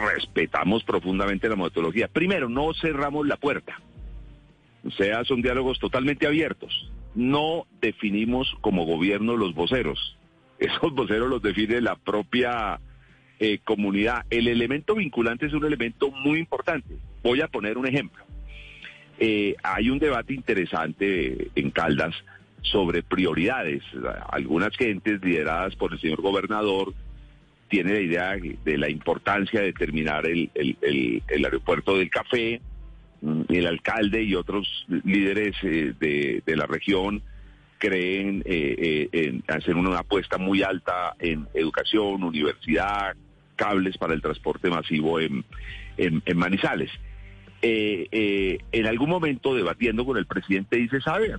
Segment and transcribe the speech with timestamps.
[0.00, 2.08] respetamos profundamente la metodología.
[2.08, 3.80] Primero, no cerramos la puerta.
[4.84, 6.90] O sea, son diálogos totalmente abiertos.
[7.14, 10.16] No definimos como gobierno los voceros.
[10.58, 12.80] Esos voceros los define la propia
[13.38, 14.24] eh, comunidad.
[14.30, 16.96] El elemento vinculante es un elemento muy importante.
[17.22, 18.24] Voy a poner un ejemplo.
[19.18, 22.14] Eh, hay un debate interesante en Caldas
[22.62, 23.82] sobre prioridades.
[24.30, 26.94] Algunas gentes lideradas por el señor gobernador
[27.70, 32.60] tienen la idea de la importancia de terminar el, aeropuerto del café.
[33.22, 37.22] Mm, el alcalde y otros líderes eh, de, la región
[37.78, 43.14] creen eh, eh, en hacer una apuesta muy alta en educación, universidad,
[43.56, 45.44] cables para el transporte masivo en,
[46.34, 46.90] Manizales.
[47.62, 51.34] en algún momento debatiendo con el presidente dice, sabe,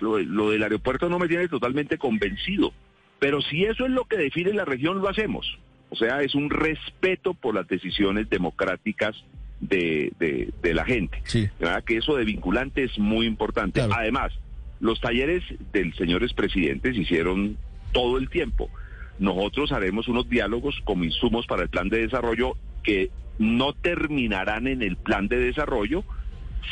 [0.00, 2.72] lo, del aeropuerto no me tiene totalmente convencido.
[3.18, 5.58] Pero si eso es lo que define la región, lo hacemos.
[5.90, 9.16] O sea, es un respeto por las decisiones democráticas
[9.60, 11.20] de, de, la gente.
[11.24, 11.48] Sí.
[11.58, 11.82] ¿verdad?
[11.84, 13.80] Que eso de vinculante es muy importante.
[13.80, 14.32] Además,
[14.80, 17.56] los talleres del señores presidentes hicieron
[17.92, 18.70] todo el tiempo.
[19.18, 24.82] Nosotros haremos unos diálogos como insumos para el plan de desarrollo que no terminarán en
[24.82, 26.04] el plan de desarrollo,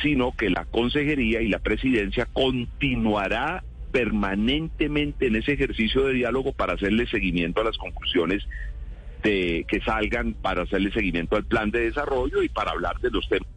[0.02, 6.74] sino que la consejería y la presidencia continuará permanentemente en ese ejercicio de diálogo para
[6.74, 8.46] hacerle seguimiento a las conclusiones
[9.26, 13.28] de, que salgan, para hacerle seguimiento al plan de desarrollo y para hablar de los
[13.28, 13.48] temas.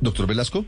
[0.00, 0.64] Doctor Velasco.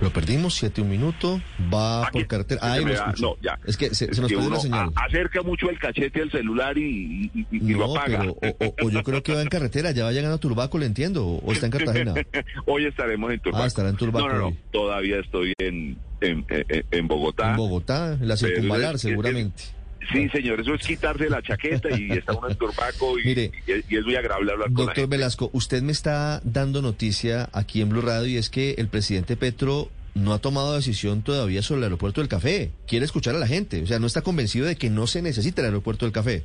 [0.00, 2.60] Lo perdimos, siete un minuto, va por carretera.
[2.62, 2.78] Ah,
[3.20, 3.58] no, ya.
[3.66, 4.90] Es que se, nos perdió la señal.
[4.96, 8.20] acerca mucho el cachete al celular y, lo apaga.
[8.40, 11.26] Pero, o, yo creo que va en carretera, ya va llegando a Turbaco, le entiendo,
[11.26, 12.14] o está en Cartagena.
[12.66, 13.62] hoy estaremos en Turbaco.
[13.62, 14.28] Ah, estará en Turbaco.
[14.28, 17.50] No, no, todavía estoy en, en, en, Bogotá.
[17.50, 19.64] En Bogotá, en la circunvalar, seguramente.
[20.12, 23.30] Sí, señor, eso es quitarse la chaqueta y está uno en turbaco y,
[23.66, 27.90] y, es muy agradable hablar con Doctor Velasco, usted me está dando noticia aquí en
[27.90, 31.84] Blue Radio y es que el presidente Petro no ha tomado decisión todavía sobre el
[31.84, 32.70] aeropuerto del café.
[32.86, 35.60] Quiere escuchar a la gente, o sea, no está convencido de que no se necesita
[35.60, 36.44] el aeropuerto del café.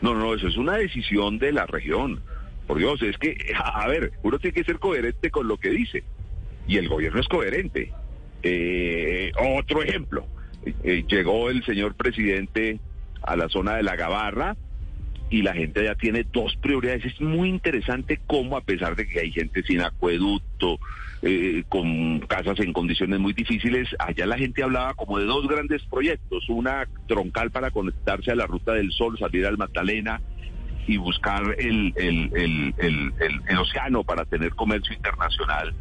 [0.00, 2.20] No, no, eso es una decisión de la región.
[2.66, 6.04] Por Dios, es que, a ver, uno tiene que ser coherente con lo que dice.
[6.66, 7.92] Y el gobierno es coherente.
[8.42, 10.26] Eh, otro ejemplo,
[10.64, 12.80] eh, llegó el señor presidente
[13.22, 14.56] a la zona de la Gabarra
[15.30, 17.04] y la gente ya tiene dos prioridades.
[17.04, 20.78] Es muy interesante cómo a pesar de que hay gente sin acueducto,
[21.20, 25.82] eh, con casas en condiciones muy difíciles, allá la gente hablaba como de dos grandes
[25.84, 30.20] proyectos, una troncal para conectarse a la Ruta del Sol, salir al Magdalena
[30.86, 33.12] y buscar el, el, el,
[33.48, 35.74] el océano para tener comercio internacional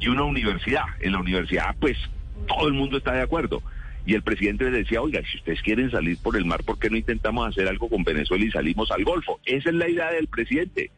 [0.00, 0.84] y una universidad.
[1.00, 1.98] En la universidad, pues,
[2.46, 3.62] todo el mundo está de acuerdo.
[4.06, 6.90] Y el presidente le decía, oiga, si ustedes quieren salir por el mar, ¿por qué
[6.90, 9.40] no intentamos hacer algo con Venezuela y salimos al Golfo?
[9.46, 10.90] Esa es la idea del presidente.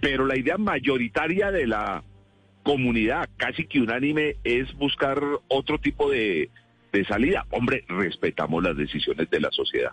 [0.00, 2.02] Pero la idea mayoritaria de la
[2.62, 6.48] comunidad, casi que unánime, es buscar otro tipo de,
[6.92, 7.46] de salida.
[7.50, 9.92] Hombre, respetamos las decisiones de la sociedad.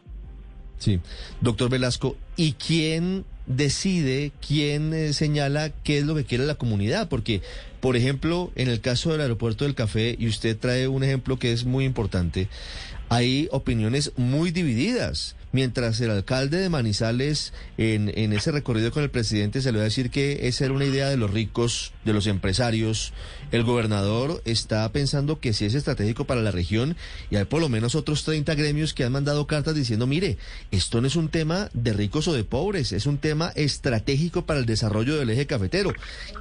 [0.77, 0.99] Sí,
[1.41, 7.09] doctor Velasco, ¿y quién decide, quién eh, señala qué es lo que quiere la comunidad?
[7.09, 7.41] Porque,
[7.87, 11.53] por ejemplo, en el caso del aeropuerto del café, y usted trae un ejemplo que
[11.53, 12.49] es muy importante,
[13.09, 15.35] hay opiniones muy divididas.
[15.53, 19.85] Mientras el alcalde de Manizales, en, ese recorrido con el presidente, se le va a
[19.85, 23.13] decir que esa era una idea de los ricos, de los empresarios,
[23.51, 26.97] el gobernador está pensando que sí es estratégico para la región
[27.31, 30.37] y hay por lo menos otros 30 gremios que han mandado cartas diciendo, mire,
[30.71, 34.59] esto no es un tema de ricos o de pobres, es un tema estratégico para
[34.59, 35.93] el desarrollo del eje cafetero.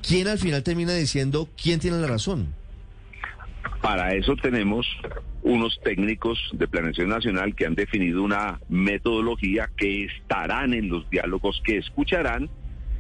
[0.03, 2.66] ¿Quién al final termina diciendo quién tiene la razón?
[3.81, 4.87] Para eso tenemos
[5.43, 11.61] unos técnicos de planeación nacional que han definido una metodología que estarán en los diálogos,
[11.65, 12.49] que escucharán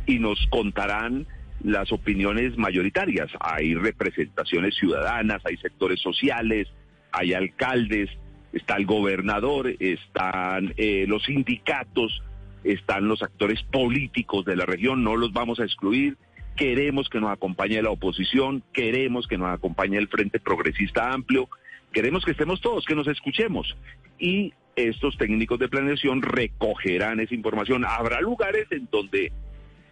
[0.06, 1.26] y nos contarán
[1.62, 3.30] las opiniones mayoritarias.
[3.40, 6.68] Hay representaciones ciudadanas, hay sectores sociales,
[7.10, 8.10] hay alcaldes,
[8.52, 12.22] está el gobernador, están eh, los sindicatos,
[12.62, 16.16] están los actores políticos de la región, no los vamos a excluir
[16.56, 21.48] queremos que nos acompañe la oposición, queremos que nos acompañe el Frente Progresista Amplio,
[21.92, 23.76] queremos que estemos todos, que nos escuchemos.
[24.18, 27.84] Y estos técnicos de planeación recogerán esa información.
[27.84, 29.32] Habrá lugares en donde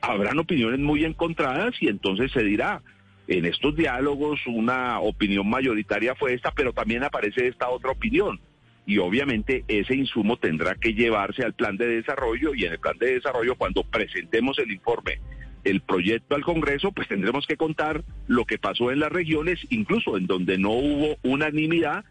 [0.00, 2.82] habrán opiniones muy encontradas y entonces se dirá,
[3.26, 8.40] en estos diálogos una opinión mayoritaria fue esta, pero también aparece esta otra opinión.
[8.86, 12.98] Y obviamente ese insumo tendrá que llevarse al plan de desarrollo y en el plan
[12.98, 15.20] de desarrollo cuando presentemos el informe
[15.64, 20.16] el proyecto al Congreso, pues tendremos que contar lo que pasó en las regiones, incluso
[20.16, 22.04] en donde no hubo unanimidad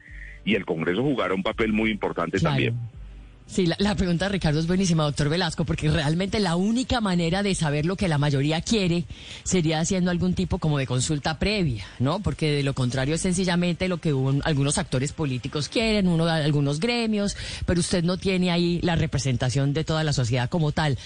[0.45, 2.75] y el Congreso jugará un papel muy importante también.
[3.45, 7.53] Sí, la, pregunta de Ricardo es buenísima, doctor Velasco, porque realmente la única manera de
[7.53, 9.05] saber lo que la mayoría quiere
[9.43, 12.19] sería haciendo algún tipo como de consulta previa, ¿no?
[12.21, 17.35] Porque de lo contrario es sencillamente lo que algunos actores políticos quieren, uno algunos gremios,
[17.65, 20.97] pero usted no tiene ahí la representación de toda la sociedad como tal.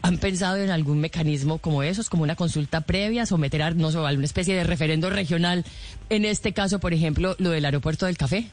[0.00, 4.12] ¿Han pensado en algún mecanismo como esos, como una consulta previa, someter a, no a
[4.12, 5.64] una especie de referendo regional?
[6.08, 8.50] En este caso, por ejemplo, lo del aeropuerto del café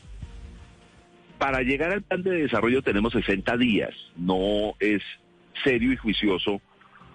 [1.40, 3.96] para llegar al plan de desarrollo tenemos 60 días.
[4.16, 5.02] No es
[5.64, 6.62] serio y juicioso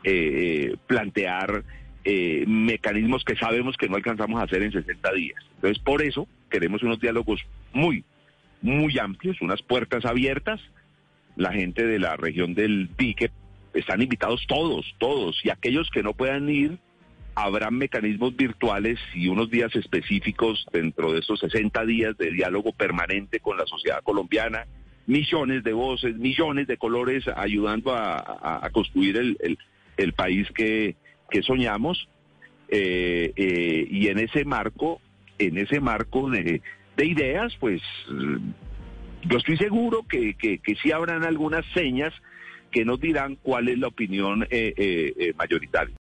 [0.02, 1.62] eh, plantear
[2.04, 5.38] eh, mecanismos que sabemos que no alcanzamos a hacer en 60 días.
[5.54, 7.40] Entonces, por eso queremos unos diálogos
[7.72, 8.04] muy,
[8.62, 10.60] muy amplios, unas puertas abiertas.
[11.36, 13.30] La gente de la región del Pique
[13.74, 16.78] están invitados todos, todos, y aquellos que no puedan ir,
[17.34, 23.40] habrá mecanismos virtuales y unos días específicos dentro de estos 60 días de diálogo permanente
[23.40, 24.66] con la sociedad colombiana,
[25.06, 30.96] millones de voces, millones de colores ayudando a, construir el, país que,
[31.42, 32.08] soñamos.
[32.68, 35.00] Eh, eh, y en ese marco,
[35.38, 36.62] en ese marco de,
[36.96, 37.82] ideas, pues
[39.28, 42.12] yo estoy seguro que, que, sí habrán algunas señas
[42.70, 45.92] que nos dirán cuál es la opinión eh, mayoritaria.